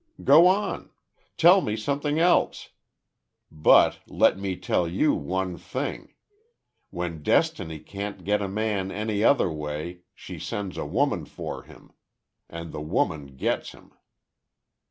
[0.23, 0.89] Go on!
[1.37, 2.69] Tell me something else!
[3.51, 6.15] But let me tell you one thing!
[6.89, 11.93] When Destiny can't get a man any other way, she sends a woman for him....
[12.49, 13.93] And the woman gets him."